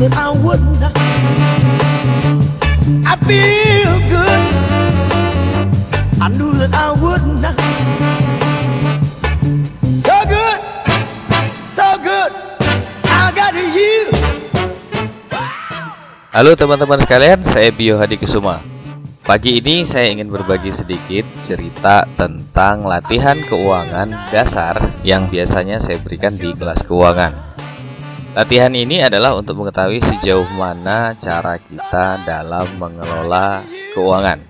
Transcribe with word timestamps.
that 0.00 0.14
I 0.18 0.28
would 0.34 0.64
not. 0.82 0.94
I 3.06 3.14
feel 3.22 3.94
good. 4.10 4.42
I 6.18 6.26
knew 6.34 6.50
that 6.58 6.72
I 6.74 6.90
would 6.98 7.24
not. 7.38 7.56
So 10.02 10.16
good, 10.26 10.60
so 11.70 11.86
good. 12.02 12.32
I 13.06 13.30
got 13.30 13.54
you. 13.54 14.10
Halo 16.34 16.58
teman-teman 16.58 16.98
sekalian, 16.98 17.46
saya 17.46 17.70
Bio 17.70 17.94
Hadi 17.94 18.18
Kusuma. 18.18 18.58
Pagi 19.24 19.56
ini 19.56 19.86
saya 19.88 20.10
ingin 20.10 20.28
berbagi 20.28 20.74
sedikit 20.74 21.24
cerita 21.40 22.04
tentang 22.18 22.84
latihan 22.84 23.38
keuangan 23.40 24.10
dasar 24.28 24.76
yang 25.00 25.30
biasanya 25.30 25.80
saya 25.80 25.96
berikan 26.02 26.34
di 26.34 26.52
kelas 26.52 26.84
keuangan. 26.84 27.53
Latihan 28.34 28.74
ini 28.74 28.98
adalah 28.98 29.38
untuk 29.38 29.62
mengetahui 29.62 30.02
sejauh 30.02 30.58
mana 30.58 31.14
cara 31.22 31.54
kita 31.54 32.18
dalam 32.26 32.66
mengelola 32.82 33.62
keuangan. 33.94 34.42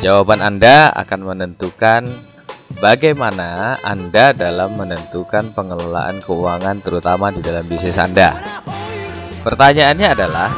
Jawaban 0.00 0.40
Anda 0.40 0.88
akan 0.96 1.20
menentukan 1.20 2.08
bagaimana 2.80 3.76
Anda 3.84 4.32
dalam 4.32 4.80
menentukan 4.80 5.52
pengelolaan 5.52 6.24
keuangan 6.24 6.80
terutama 6.80 7.28
di 7.28 7.44
dalam 7.44 7.68
bisnis 7.68 8.00
Anda. 8.00 8.40
Pertanyaannya 9.44 10.08
adalah, 10.16 10.48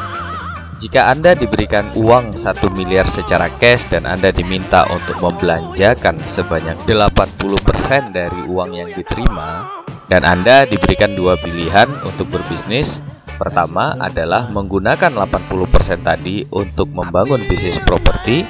jika 0.79 1.11
Anda 1.11 1.35
diberikan 1.35 1.91
uang 1.99 2.39
1 2.39 2.63
miliar 2.79 3.11
secara 3.11 3.51
cash 3.59 3.91
dan 3.91 4.07
Anda 4.07 4.31
diminta 4.31 4.87
untuk 4.87 5.19
membelanjakan 5.19 6.15
sebanyak 6.31 6.79
80% 6.87 8.15
dari 8.15 8.39
uang 8.47 8.71
yang 8.71 8.87
diterima 8.95 9.78
dan 10.09 10.25
Anda 10.25 10.65
diberikan 10.65 11.13
dua 11.13 11.37
pilihan 11.37 11.85
untuk 12.01 12.33
berbisnis, 12.33 13.05
pertama 13.37 13.93
adalah 14.01 14.49
menggunakan 14.49 15.13
80% 15.13 16.01
tadi 16.01 16.49
untuk 16.49 16.89
membangun 16.89 17.39
bisnis 17.45 17.77
properti 17.77 18.41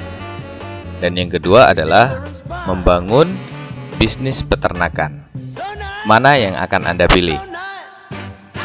dan 1.04 1.20
yang 1.20 1.28
kedua 1.28 1.68
adalah 1.68 2.24
membangun 2.64 3.36
bisnis 4.00 4.40
peternakan. 4.40 5.28
Mana 6.08 6.40
yang 6.40 6.56
akan 6.56 6.88
Anda 6.88 7.04
pilih? 7.04 7.36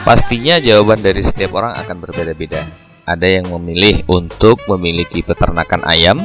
Pastinya 0.07 0.55
jawaban 0.63 1.03
dari 1.03 1.19
setiap 1.19 1.51
orang 1.59 1.75
akan 1.75 1.99
berbeda-beda. 1.99 2.63
Ada 3.03 3.41
yang 3.41 3.51
memilih 3.51 4.07
untuk 4.07 4.63
memiliki 4.71 5.19
peternakan 5.19 5.83
ayam, 5.83 6.23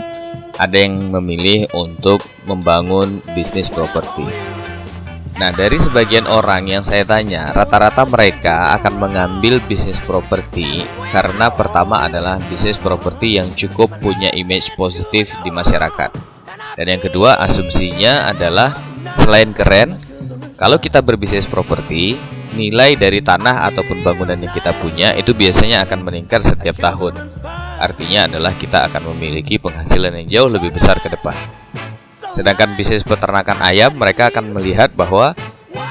ada 0.54 0.76
yang 0.78 0.94
memilih 1.10 1.66
untuk 1.74 2.22
membangun 2.46 3.20
bisnis 3.34 3.66
properti. 3.66 4.59
Nah, 5.40 5.56
dari 5.56 5.80
sebagian 5.80 6.28
orang 6.28 6.68
yang 6.68 6.84
saya 6.84 7.00
tanya, 7.08 7.48
rata-rata 7.56 8.04
mereka 8.04 8.76
akan 8.76 9.00
mengambil 9.00 9.56
bisnis 9.64 9.96
properti 9.96 10.84
karena 11.16 11.48
pertama 11.48 12.04
adalah 12.04 12.36
bisnis 12.52 12.76
properti 12.76 13.40
yang 13.40 13.48
cukup 13.56 13.88
punya 14.04 14.28
image 14.36 14.68
positif 14.76 15.32
di 15.40 15.48
masyarakat. 15.48 16.12
Dan 16.76 16.86
yang 16.92 17.00
kedua, 17.00 17.40
asumsinya 17.40 18.28
adalah 18.28 18.76
selain 19.24 19.56
keren, 19.56 19.96
kalau 20.60 20.76
kita 20.76 21.00
berbisnis 21.00 21.48
properti, 21.48 22.20
nilai 22.52 23.00
dari 23.00 23.24
tanah 23.24 23.64
ataupun 23.72 24.04
bangunan 24.04 24.36
yang 24.36 24.52
kita 24.52 24.76
punya 24.76 25.16
itu 25.16 25.32
biasanya 25.32 25.88
akan 25.88 26.04
meningkat 26.04 26.44
setiap 26.44 26.76
tahun. 26.76 27.16
Artinya 27.80 28.28
adalah 28.28 28.52
kita 28.52 28.92
akan 28.92 29.16
memiliki 29.16 29.56
penghasilan 29.56 30.20
yang 30.20 30.28
jauh 30.28 30.50
lebih 30.52 30.68
besar 30.68 31.00
ke 31.00 31.08
depan. 31.08 31.32
Sedangkan 32.30 32.78
bisnis 32.78 33.02
peternakan 33.02 33.58
ayam, 33.62 33.94
mereka 33.98 34.30
akan 34.30 34.54
melihat 34.54 34.94
bahwa 34.94 35.34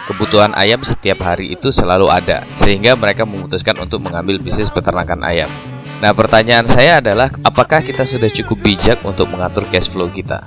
kebutuhan 0.07 0.55
ayam 0.55 0.81
setiap 0.81 1.19
hari 1.21 1.53
itu 1.53 1.69
selalu 1.69 2.07
ada, 2.07 2.47
sehingga 2.57 2.95
mereka 2.95 3.27
memutuskan 3.27 3.75
untuk 3.77 3.99
mengambil 3.99 4.39
bisnis 4.39 4.71
peternakan 4.71 5.19
ayam. 5.27 5.51
Nah, 5.99 6.15
pertanyaan 6.15 6.63
saya 6.63 7.03
adalah, 7.03 7.27
apakah 7.43 7.83
kita 7.83 8.07
sudah 8.07 8.31
cukup 8.31 8.63
bijak 8.63 9.03
untuk 9.03 9.27
mengatur 9.27 9.67
cash 9.67 9.91
flow 9.91 10.07
kita? 10.07 10.39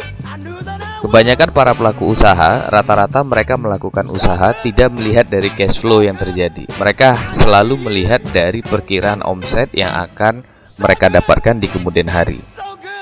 Kebanyakan 1.04 1.52
para 1.52 1.76
pelaku 1.76 2.08
usaha, 2.08 2.72
rata-rata 2.72 3.20
mereka 3.20 3.60
melakukan 3.60 4.08
usaha 4.08 4.54
tidak 4.64 4.88
melihat 4.96 5.28
dari 5.28 5.52
cash 5.52 5.76
flow 5.76 6.00
yang 6.00 6.16
terjadi. 6.16 6.64
Mereka 6.80 7.36
selalu 7.36 7.74
melihat 7.84 8.24
dari 8.32 8.64
perkiraan 8.64 9.20
omset 9.20 9.68
yang 9.76 9.92
akan 9.92 10.40
mereka 10.80 11.12
dapatkan 11.12 11.60
di 11.60 11.68
kemudian 11.68 12.08
hari. 12.08 12.40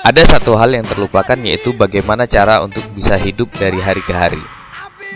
Ada 0.01 0.25
satu 0.25 0.57
hal 0.57 0.73
yang 0.73 0.81
terlupakan 0.81 1.37
yaitu 1.45 1.77
bagaimana 1.77 2.25
cara 2.25 2.57
untuk 2.65 2.81
bisa 2.97 3.13
hidup 3.21 3.53
dari 3.53 3.77
hari 3.77 4.01
ke 4.01 4.09
hari. 4.09 4.41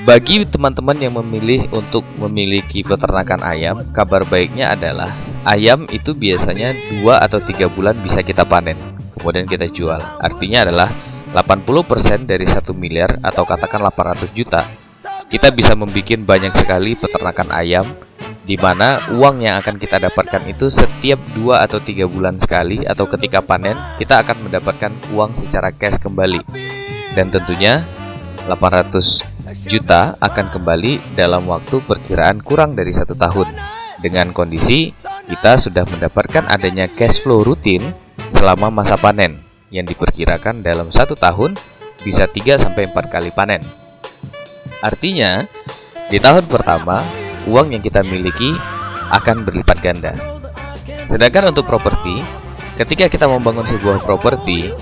Bagi 0.06 0.46
teman-teman 0.46 0.94
yang 1.02 1.18
memilih 1.18 1.66
untuk 1.74 2.06
memiliki 2.22 2.86
peternakan 2.86 3.42
ayam, 3.42 3.82
kabar 3.90 4.22
baiknya 4.30 4.78
adalah 4.78 5.10
ayam 5.42 5.90
itu 5.90 6.14
biasanya 6.14 6.78
2 7.02 7.02
atau 7.18 7.42
3 7.42 7.66
bulan 7.74 7.98
bisa 7.98 8.22
kita 8.22 8.46
panen, 8.46 8.78
kemudian 9.18 9.50
kita 9.50 9.66
jual. 9.74 9.98
Artinya 10.22 10.70
adalah 10.70 10.90
80% 11.34 12.30
dari 12.30 12.46
1 12.46 12.70
miliar 12.78 13.18
atau 13.26 13.42
katakan 13.42 13.82
800 13.82 14.38
juta, 14.38 14.62
kita 15.34 15.50
bisa 15.50 15.74
membuat 15.74 16.22
banyak 16.22 16.54
sekali 16.54 16.94
peternakan 16.94 17.50
ayam 17.58 17.86
di 18.46 18.56
mana 18.62 19.02
uang 19.10 19.42
yang 19.42 19.58
akan 19.58 19.82
kita 19.82 19.98
dapatkan 19.98 20.46
itu 20.46 20.70
setiap 20.70 21.18
2 21.34 21.66
atau 21.66 21.82
3 21.82 22.06
bulan 22.06 22.38
sekali 22.38 22.86
atau 22.86 23.10
ketika 23.10 23.42
panen 23.42 23.74
kita 23.98 24.22
akan 24.22 24.46
mendapatkan 24.46 24.94
uang 25.18 25.34
secara 25.34 25.74
cash 25.74 25.98
kembali. 25.98 26.46
Dan 27.18 27.34
tentunya 27.34 27.82
800 28.46 29.26
juta 29.66 30.14
akan 30.22 30.54
kembali 30.54 31.18
dalam 31.18 31.50
waktu 31.50 31.82
perkiraan 31.82 32.38
kurang 32.46 32.78
dari 32.78 32.94
satu 32.94 33.18
tahun. 33.18 33.50
Dengan 33.98 34.30
kondisi 34.30 34.94
kita 35.26 35.58
sudah 35.58 35.90
mendapatkan 35.90 36.46
adanya 36.46 36.86
cash 36.86 37.26
flow 37.26 37.42
rutin 37.42 37.82
selama 38.30 38.70
masa 38.70 38.94
panen 38.94 39.42
yang 39.74 39.90
diperkirakan 39.90 40.62
dalam 40.62 40.94
satu 40.94 41.18
tahun 41.18 41.58
bisa 42.06 42.30
3 42.30 42.62
sampai 42.62 42.86
4 42.94 43.10
kali 43.10 43.34
panen. 43.34 43.66
Artinya, 44.86 45.42
di 46.14 46.22
tahun 46.22 46.46
pertama, 46.46 47.02
uang 47.50 47.74
yang 47.74 47.84
kita 47.84 48.02
miliki 48.06 48.54
akan 49.14 49.46
berlipat 49.46 49.78
ganda. 49.82 50.14
Sedangkan 51.06 51.54
untuk 51.54 51.70
properti, 51.70 52.18
ketika 52.76 53.06
kita 53.06 53.30
membangun 53.30 53.66
sebuah 53.70 54.02
properti, 54.02 54.74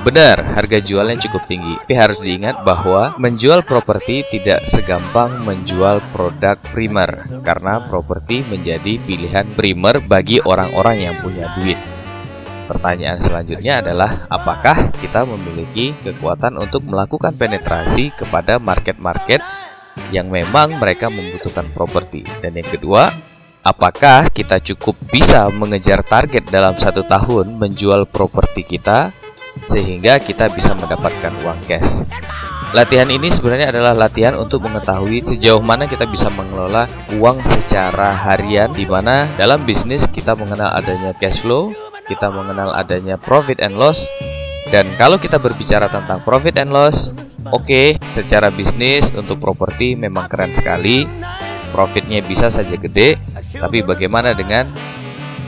benar 0.00 0.56
harga 0.56 0.80
jualnya 0.80 1.20
cukup 1.20 1.44
tinggi. 1.44 1.76
Tapi 1.84 1.94
harus 1.96 2.18
diingat 2.24 2.64
bahwa 2.64 3.14
menjual 3.20 3.62
properti 3.68 4.24
tidak 4.32 4.64
segampang 4.72 5.44
menjual 5.44 6.00
produk 6.16 6.56
primer 6.72 7.28
karena 7.44 7.84
properti 7.84 8.40
menjadi 8.48 8.96
pilihan 9.04 9.46
primer 9.52 10.00
bagi 10.00 10.40
orang-orang 10.40 11.04
yang 11.04 11.14
punya 11.20 11.52
duit. 11.60 11.76
Pertanyaan 12.70 13.18
selanjutnya 13.18 13.82
adalah 13.82 14.30
apakah 14.30 14.94
kita 14.94 15.26
memiliki 15.26 15.90
kekuatan 16.06 16.54
untuk 16.54 16.86
melakukan 16.86 17.34
penetrasi 17.34 18.14
kepada 18.14 18.62
market-market 18.62 19.42
yang 20.08 20.32
memang 20.32 20.80
mereka 20.80 21.12
membutuhkan 21.12 21.68
properti. 21.70 22.24
Dan 22.40 22.56
yang 22.56 22.68
kedua, 22.68 23.12
apakah 23.60 24.32
kita 24.32 24.60
cukup 24.60 24.96
bisa 25.12 25.48
mengejar 25.52 26.00
target 26.00 26.48
dalam 26.48 26.76
satu 26.80 27.04
tahun 27.04 27.60
menjual 27.60 28.08
properti 28.08 28.64
kita 28.64 29.12
sehingga 29.68 30.16
kita 30.22 30.48
bisa 30.52 30.72
mendapatkan 30.76 31.32
uang 31.44 31.60
cash. 31.68 32.06
Latihan 32.70 33.10
ini 33.10 33.34
sebenarnya 33.34 33.74
adalah 33.74 33.98
latihan 33.98 34.38
untuk 34.38 34.62
mengetahui 34.62 35.26
sejauh 35.26 35.58
mana 35.58 35.90
kita 35.90 36.06
bisa 36.06 36.30
mengelola 36.30 36.86
uang 37.18 37.42
secara 37.42 38.14
harian 38.14 38.70
di 38.70 38.86
mana 38.86 39.26
dalam 39.34 39.66
bisnis 39.66 40.06
kita 40.06 40.38
mengenal 40.38 40.70
adanya 40.78 41.10
cash 41.18 41.42
flow, 41.42 41.74
kita 42.06 42.30
mengenal 42.30 42.70
adanya 42.70 43.18
profit 43.18 43.58
and 43.58 43.74
loss 43.74 44.06
dan 44.70 44.86
kalau 44.94 45.18
kita 45.18 45.42
berbicara 45.42 45.90
tentang 45.90 46.22
profit 46.22 46.54
and 46.62 46.70
loss, 46.70 47.10
oke, 47.48 47.64
okay, 47.64 47.86
secara 48.12 48.52
bisnis 48.52 49.08
untuk 49.16 49.40
properti 49.40 49.96
memang 49.96 50.28
keren 50.28 50.52
sekali. 50.52 51.08
Profitnya 51.70 52.18
bisa 52.20 52.50
saja 52.50 52.74
gede, 52.74 53.14
tapi 53.54 53.86
bagaimana 53.86 54.34
dengan 54.34 54.66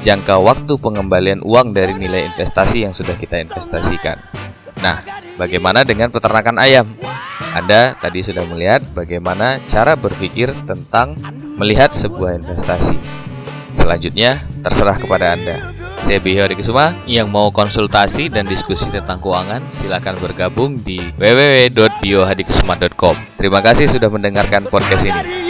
jangka 0.06 0.38
waktu 0.38 0.78
pengembalian 0.78 1.42
uang 1.42 1.74
dari 1.74 1.98
nilai 1.98 2.30
investasi 2.30 2.86
yang 2.86 2.94
sudah 2.94 3.18
kita 3.18 3.42
investasikan? 3.42 4.16
Nah, 4.80 5.02
bagaimana 5.34 5.82
dengan 5.82 6.14
peternakan 6.14 6.62
ayam? 6.62 6.94
Anda 7.52 7.98
tadi 7.98 8.24
sudah 8.24 8.46
melihat 8.48 8.86
bagaimana 8.94 9.60
cara 9.68 9.98
berpikir 9.98 10.54
tentang 10.64 11.18
melihat 11.58 11.92
sebuah 11.92 12.40
investasi. 12.40 12.96
Selanjutnya, 13.76 14.40
terserah 14.62 14.96
kepada 14.96 15.36
Anda. 15.36 15.81
Saya 16.12 16.20
Bihyo 16.20 16.44
Kusuma 16.52 16.92
yang 17.08 17.32
mau 17.32 17.48
konsultasi 17.48 18.28
dan 18.28 18.44
diskusi 18.44 18.84
tentang 18.92 19.16
keuangan 19.16 19.64
silakan 19.72 20.20
bergabung 20.20 20.76
di 20.76 21.00
www.biohadikusuma.com. 21.16 23.16
Terima 23.40 23.64
kasih 23.64 23.88
sudah 23.88 24.12
mendengarkan 24.12 24.68
podcast 24.68 25.08
ini. 25.08 25.41